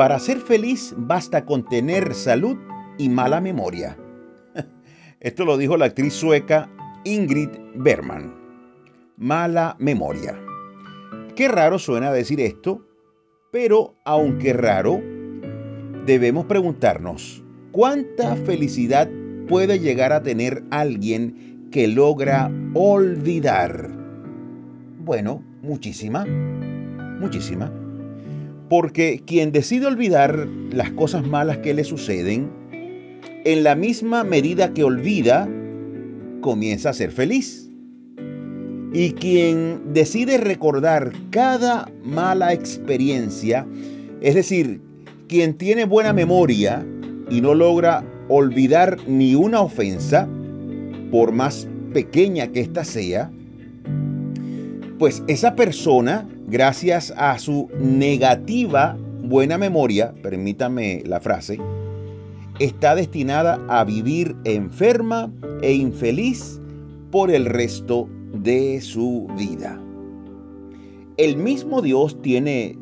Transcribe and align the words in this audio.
Para 0.00 0.18
ser 0.18 0.38
feliz 0.38 0.94
basta 0.96 1.44
con 1.44 1.62
tener 1.62 2.14
salud 2.14 2.56
y 2.96 3.10
mala 3.10 3.38
memoria. 3.38 3.98
Esto 5.20 5.44
lo 5.44 5.58
dijo 5.58 5.76
la 5.76 5.84
actriz 5.84 6.14
sueca 6.14 6.70
Ingrid 7.04 7.50
Bergman. 7.74 8.34
Mala 9.18 9.76
memoria. 9.78 10.40
Qué 11.36 11.48
raro 11.48 11.78
suena 11.78 12.10
decir 12.12 12.40
esto, 12.40 12.82
pero 13.52 13.94
aunque 14.06 14.54
raro, 14.54 15.02
debemos 16.06 16.46
preguntarnos, 16.46 17.44
¿cuánta 17.70 18.36
felicidad 18.36 19.06
puede 19.48 19.80
llegar 19.80 20.14
a 20.14 20.22
tener 20.22 20.64
alguien 20.70 21.68
que 21.70 21.88
logra 21.88 22.50
olvidar? 22.72 23.90
Bueno, 25.04 25.44
muchísima, 25.60 26.24
muchísima. 26.24 27.70
Porque 28.70 29.20
quien 29.26 29.50
decide 29.50 29.86
olvidar 29.86 30.46
las 30.72 30.90
cosas 30.92 31.26
malas 31.26 31.58
que 31.58 31.74
le 31.74 31.82
suceden, 31.82 32.48
en 33.44 33.64
la 33.64 33.74
misma 33.74 34.22
medida 34.22 34.72
que 34.72 34.84
olvida, 34.84 35.48
comienza 36.40 36.90
a 36.90 36.92
ser 36.92 37.10
feliz. 37.10 37.68
Y 38.92 39.10
quien 39.14 39.92
decide 39.92 40.38
recordar 40.38 41.12
cada 41.30 41.90
mala 42.04 42.52
experiencia, 42.52 43.66
es 44.20 44.36
decir, 44.36 44.80
quien 45.28 45.54
tiene 45.54 45.84
buena 45.84 46.12
memoria 46.12 46.86
y 47.28 47.40
no 47.40 47.54
logra 47.54 48.04
olvidar 48.28 48.98
ni 49.08 49.34
una 49.34 49.62
ofensa, 49.62 50.28
por 51.10 51.32
más 51.32 51.66
pequeña 51.92 52.46
que 52.46 52.60
ésta 52.60 52.84
sea, 52.84 53.32
pues 55.00 55.24
esa 55.26 55.56
persona, 55.56 56.28
gracias 56.50 57.14
a 57.16 57.38
su 57.38 57.68
negativa 57.78 58.96
buena 59.22 59.56
memoria, 59.56 60.12
permítame 60.20 61.02
la 61.06 61.20
frase, 61.20 61.58
está 62.58 62.96
destinada 62.96 63.64
a 63.68 63.84
vivir 63.84 64.34
enferma 64.44 65.32
e 65.62 65.72
infeliz 65.72 66.60
por 67.12 67.30
el 67.30 67.46
resto 67.46 68.08
de 68.34 68.80
su 68.80 69.28
vida. 69.38 69.80
El 71.18 71.36
mismo 71.36 71.82
Dios 71.82 72.20
tiene, 72.20 72.76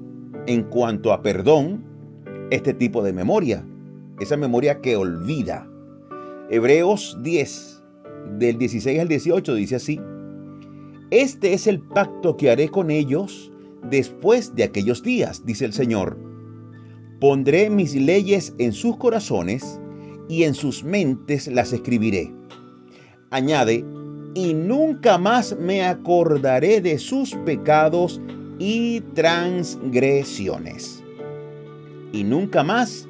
en 0.47 0.62
cuanto 0.64 1.12
a 1.12 1.22
perdón, 1.22 1.84
este 2.50 2.72
tipo 2.72 3.03
de 3.03 3.12
memoria, 3.12 3.64
esa 4.20 4.38
memoria 4.38 4.80
que 4.80 4.97
olvida. 4.97 5.69
Hebreos 6.50 7.19
10, 7.22 7.82
del 8.38 8.56
16 8.56 9.00
al 9.00 9.08
18, 9.08 9.55
dice 9.55 9.77
así, 9.77 10.00
Este 11.10 11.53
es 11.53 11.66
el 11.66 11.80
pacto 11.80 12.36
que 12.36 12.50
haré 12.50 12.69
con 12.69 12.91
ellos 12.91 13.53
después 13.84 14.55
de 14.55 14.65
aquellos 14.65 15.03
días, 15.03 15.45
dice 15.45 15.65
el 15.65 15.73
Señor 15.73 16.29
Pondré 17.21 17.69
mis 17.69 17.97
leyes 17.97 18.55
en 18.59 18.73
sus 18.73 18.97
corazones 18.97 19.81
y 20.29 20.45
en 20.45 20.55
sus 20.55 20.84
mentes 20.84 21.48
las 21.48 21.73
escribiré. 21.73 22.33
Añade, 23.31 23.84
y 24.34 24.55
nunca 24.55 25.19
más 25.19 25.56
me 25.59 25.83
acordaré 25.83 26.81
de 26.81 26.97
sus 26.97 27.34
pecados 27.45 28.21
y 28.61 29.01
transgresiones. 29.15 31.03
Y 32.12 32.23
nunca 32.23 32.62
más 32.62 33.09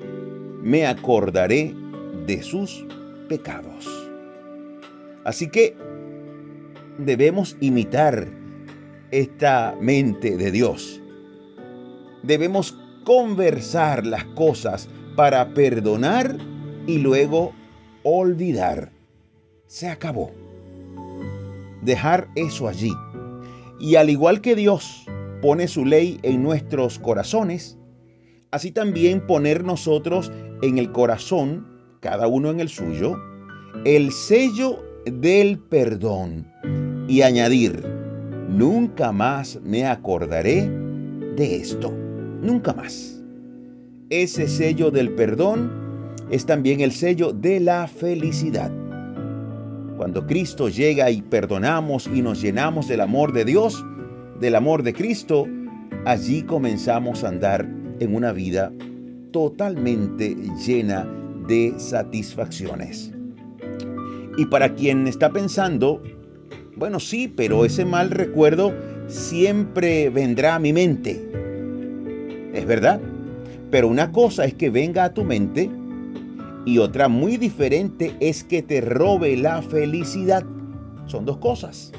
me 0.62 0.86
acordaré 0.86 1.74
de 2.26 2.42
sus 2.42 2.86
pecados. 3.28 3.86
Así 5.24 5.50
que 5.50 5.76
debemos 6.96 7.58
imitar 7.60 8.26
esta 9.10 9.76
mente 9.80 10.36
de 10.36 10.50
Dios. 10.50 11.00
Debemos 12.22 12.76
conversar 13.04 14.06
las 14.06 14.24
cosas 14.24 14.88
para 15.16 15.54
perdonar 15.54 16.36
y 16.86 16.98
luego 16.98 17.52
olvidar. 18.02 18.92
Se 19.66 19.88
acabó. 19.88 20.30
Dejar 21.82 22.28
eso 22.34 22.68
allí. 22.68 22.92
Y 23.80 23.96
al 23.96 24.10
igual 24.10 24.40
que 24.40 24.54
Dios 24.56 25.06
pone 25.40 25.68
su 25.68 25.84
ley 25.84 26.18
en 26.22 26.42
nuestros 26.42 26.98
corazones, 26.98 27.78
así 28.50 28.72
también 28.72 29.26
poner 29.26 29.64
nosotros 29.64 30.32
en 30.62 30.78
el 30.78 30.90
corazón, 30.92 31.66
cada 32.00 32.26
uno 32.26 32.50
en 32.50 32.60
el 32.60 32.68
suyo, 32.68 33.16
el 33.84 34.12
sello 34.12 34.82
del 35.06 35.58
perdón 35.58 36.50
y 37.08 37.22
añadir, 37.22 37.97
nunca 38.48 39.12
más 39.12 39.60
me 39.62 39.86
acordaré 39.86 40.68
de 41.36 41.56
esto 41.56 41.92
nunca 42.42 42.72
más. 42.72 43.22
Ese 44.10 44.48
sello 44.48 44.90
del 44.90 45.10
perdón 45.10 45.70
es 46.30 46.46
también 46.46 46.80
el 46.80 46.92
sello 46.92 47.32
de 47.32 47.60
la 47.60 47.86
felicidad. 47.86 48.70
Cuando 49.96 50.26
Cristo 50.26 50.68
llega 50.68 51.10
y 51.10 51.22
perdonamos 51.22 52.08
y 52.12 52.22
nos 52.22 52.40
llenamos 52.40 52.88
del 52.88 53.00
amor 53.00 53.32
de 53.32 53.44
Dios, 53.44 53.84
del 54.40 54.54
amor 54.54 54.82
de 54.82 54.92
Cristo, 54.92 55.46
allí 56.04 56.42
comenzamos 56.42 57.24
a 57.24 57.28
andar 57.28 57.68
en 57.98 58.14
una 58.14 58.32
vida 58.32 58.72
totalmente 59.32 60.36
llena 60.64 61.06
de 61.48 61.74
satisfacciones. 61.76 63.12
Y 64.36 64.46
para 64.46 64.72
quien 64.74 65.08
está 65.08 65.30
pensando, 65.30 66.00
bueno, 66.78 67.00
sí, 67.00 67.32
pero 67.34 67.64
ese 67.64 67.84
mal 67.84 68.10
recuerdo 68.10 68.72
siempre 69.08 70.10
vendrá 70.10 70.54
a 70.54 70.58
mi 70.58 70.72
mente. 70.72 71.20
Es 72.54 72.66
verdad. 72.66 73.00
Pero 73.70 73.88
una 73.88 74.12
cosa 74.12 74.44
es 74.44 74.54
que 74.54 74.70
venga 74.70 75.04
a 75.04 75.14
tu 75.14 75.24
mente 75.24 75.70
y 76.64 76.78
otra 76.78 77.08
muy 77.08 77.36
diferente 77.36 78.14
es 78.20 78.44
que 78.44 78.62
te 78.62 78.80
robe 78.80 79.36
la 79.36 79.62
felicidad. 79.62 80.44
Son 81.06 81.24
dos 81.24 81.38
cosas. 81.38 81.92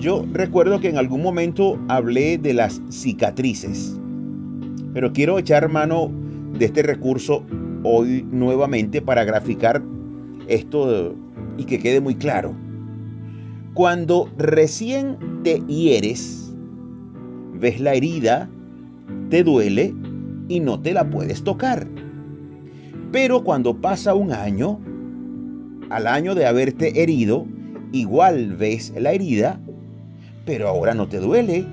Yo 0.00 0.24
recuerdo 0.32 0.80
que 0.80 0.88
en 0.88 0.96
algún 0.96 1.22
momento 1.22 1.78
hablé 1.88 2.38
de 2.38 2.54
las 2.54 2.80
cicatrices, 2.90 3.98
pero 4.92 5.12
quiero 5.12 5.38
echar 5.38 5.68
mano 5.68 6.10
de 6.58 6.64
este 6.64 6.82
recurso 6.82 7.44
hoy 7.84 8.26
nuevamente 8.30 9.00
para 9.00 9.24
graficar 9.24 9.82
esto 10.48 11.14
y 11.56 11.64
que 11.64 11.78
quede 11.78 12.00
muy 12.00 12.16
claro. 12.16 12.54
Cuando 13.78 14.28
recién 14.36 15.16
te 15.44 15.62
hieres, 15.68 16.52
ves 17.60 17.78
la 17.78 17.94
herida 17.94 18.50
te 19.30 19.44
duele 19.44 19.94
y 20.48 20.58
no 20.58 20.80
te 20.80 20.92
la 20.92 21.08
puedes 21.08 21.44
tocar. 21.44 21.86
Pero 23.12 23.44
cuando 23.44 23.80
pasa 23.80 24.16
un 24.16 24.32
año, 24.32 24.80
al 25.90 26.08
año 26.08 26.34
de 26.34 26.46
haberte 26.46 27.00
herido, 27.00 27.46
igual 27.92 28.56
ves 28.56 28.92
la 28.98 29.12
herida, 29.12 29.60
pero 30.44 30.66
ahora 30.66 30.92
no 30.92 31.08
te 31.08 31.20
duele 31.20 31.64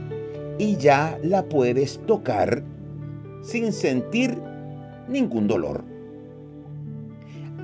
y 0.59 0.77
ya 0.77 1.17
la 1.23 1.43
puedes 1.45 1.99
tocar 2.05 2.63
sin 3.41 3.73
sentir 3.73 4.37
ningún 5.09 5.47
dolor. 5.47 5.83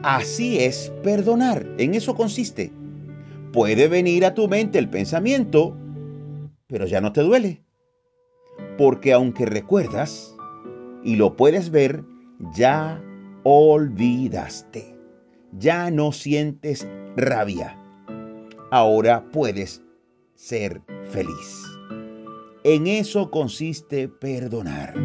Así 0.01 0.57
es 0.57 0.91
perdonar, 1.03 1.63
en 1.77 1.93
eso 1.93 2.15
consiste. 2.15 2.71
Puede 3.51 3.87
venir 3.87 4.25
a 4.25 4.33
tu 4.33 4.47
mente 4.47 4.79
el 4.79 4.89
pensamiento, 4.89 5.75
pero 6.67 6.85
ya 6.85 7.01
no 7.01 7.11
te 7.11 7.21
duele 7.21 7.63
porque 8.77 9.13
aunque 9.13 9.45
recuerdas 9.45 10.35
y 11.03 11.15
lo 11.15 11.35
puedes 11.35 11.69
ver, 11.69 12.03
ya 12.55 13.01
olvidaste. 13.43 14.97
Ya 15.59 15.91
no 15.91 16.11
sientes 16.11 16.87
rabia. 17.17 17.77
Ahora 18.71 19.23
puedes 19.31 19.81
ser 20.35 20.81
feliz. 21.09 21.63
En 22.63 22.87
eso 22.87 23.29
consiste 23.29 24.07
perdonar. 24.07 24.95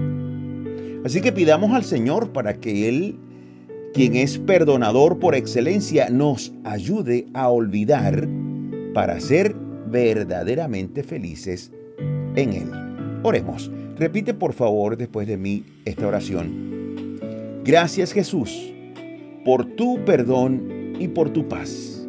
Así 1.05 1.21
que 1.21 1.33
pidamos 1.33 1.73
al 1.73 1.85
Señor 1.85 2.33
para 2.33 2.61
que 2.61 2.89
Él, 2.89 3.19
quien 3.97 4.15
es 4.15 4.37
perdonador 4.37 5.19
por 5.19 5.35
excelencia, 5.35 6.11
nos 6.11 6.53
ayude 6.65 7.25
a 7.33 7.49
olvidar 7.49 8.29
para 8.93 9.19
ser 9.19 9.57
verdaderamente 9.87 11.03
felices 11.03 11.73
en 12.35 12.53
Él. 12.53 12.71
Oremos. 13.23 13.71
Repite 13.99 14.35
por 14.35 14.53
favor 14.53 14.99
después 14.99 15.27
de 15.27 15.39
mí 15.39 15.65
esta 15.87 16.09
oración. 16.09 17.63
Gracias 17.65 18.13
Jesús 18.13 18.71
por 19.47 19.65
tu 19.77 19.99
perdón 20.05 20.93
y 21.01 21.09
por 21.09 21.31
tu 21.31 21.49
paz. 21.49 22.07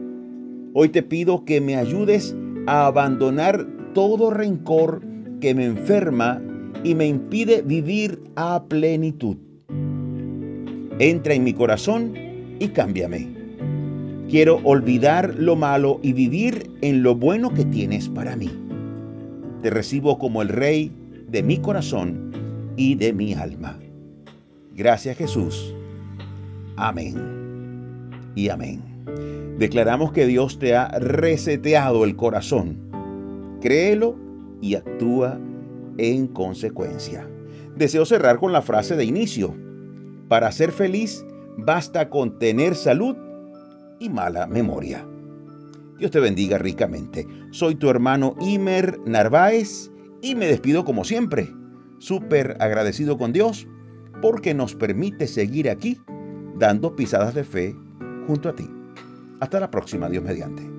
Hoy 0.73 0.89
te 0.89 1.03
pido 1.03 1.45
que 1.45 1.61
me 1.61 1.77
ayudes 1.77 2.35
a 2.65 2.87
abandonar 2.87 3.65
todo 3.93 4.29
rencor 4.29 5.01
que 5.39 5.55
me 5.55 5.63
enferma 5.63 6.41
y 6.83 6.95
me 6.95 7.07
impide 7.07 7.61
vivir 7.61 8.21
a 8.35 8.65
plenitud. 8.65 9.37
Entra 10.99 11.35
en 11.35 11.43
mi 11.43 11.53
corazón 11.53 12.13
y 12.59 12.69
cámbiame. 12.69 13.27
Quiero 14.29 14.59
olvidar 14.63 15.35
lo 15.37 15.55
malo 15.55 15.99
y 16.01 16.13
vivir 16.13 16.71
en 16.81 17.03
lo 17.03 17.15
bueno 17.15 17.53
que 17.53 17.65
tienes 17.65 18.09
para 18.09 18.35
mí. 18.35 18.51
Te 19.61 19.69
recibo 19.69 20.17
como 20.17 20.41
el 20.41 20.49
Rey 20.49 20.91
de 21.29 21.43
mi 21.43 21.59
corazón 21.59 22.31
y 22.77 22.95
de 22.95 23.13
mi 23.13 23.33
alma. 23.33 23.77
Gracias 24.75 25.17
Jesús. 25.17 25.73
Amén. 26.77 27.15
Y 28.35 28.49
amén. 28.49 28.81
Declaramos 29.59 30.11
que 30.11 30.25
Dios 30.25 30.57
te 30.57 30.75
ha 30.75 30.89
reseteado 30.99 32.05
el 32.05 32.15
corazón. 32.15 32.77
Créelo 33.61 34.15
y 34.61 34.75
actúa 34.75 35.39
en 35.97 36.27
consecuencia. 36.27 37.27
Deseo 37.75 38.05
cerrar 38.05 38.39
con 38.39 38.51
la 38.51 38.61
frase 38.61 38.95
de 38.95 39.05
inicio. 39.05 39.66
Para 40.27 40.51
ser 40.51 40.71
feliz 40.71 41.25
basta 41.57 42.09
con 42.09 42.37
tener 42.39 42.75
salud 42.75 43.15
y 43.99 44.09
mala 44.09 44.47
memoria. 44.47 45.05
Dios 45.97 46.11
te 46.11 46.19
bendiga 46.19 46.57
ricamente. 46.57 47.25
Soy 47.51 47.75
tu 47.75 47.89
hermano 47.89 48.35
Imer 48.39 48.99
Narváez 49.05 49.91
y 50.21 50.35
me 50.35 50.47
despido 50.47 50.85
como 50.85 51.03
siempre, 51.03 51.49
súper 51.99 52.55
agradecido 52.59 53.17
con 53.17 53.33
Dios 53.33 53.67
porque 54.21 54.53
nos 54.53 54.75
permite 54.75 55.27
seguir 55.27 55.69
aquí 55.69 55.99
dando 56.57 56.95
pisadas 56.95 57.33
de 57.33 57.43
fe 57.43 57.75
junto 58.27 58.49
a 58.49 58.55
ti. 58.55 58.69
Hasta 59.39 59.59
la 59.59 59.71
próxima, 59.71 60.09
Dios 60.09 60.23
mediante. 60.23 60.76